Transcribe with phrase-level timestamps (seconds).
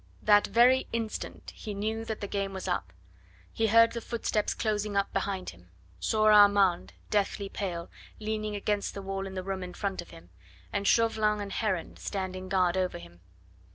[0.23, 2.91] That very instant he knew that the game was up;
[3.53, 7.87] he heard the footsteps closing up behind him, saw Armand, deathly pale,
[8.19, 10.31] leaning against the wall in the room in front of him,
[10.73, 13.19] and Chauvelin and Heron standing guard over him.